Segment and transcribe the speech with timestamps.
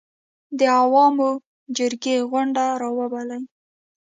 [0.59, 1.29] د عوامو
[1.77, 3.39] جرګې غونډه راوبولي